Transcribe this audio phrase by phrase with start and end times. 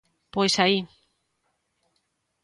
[0.33, 0.79] Pois aí.